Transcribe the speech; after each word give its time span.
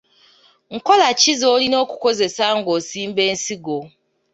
Nkola 0.75 1.07
ki 1.19 1.33
z'olina 1.39 1.77
okukozesa 1.83 2.45
ng'osimba 2.57 3.21
ensigo? 3.31 3.77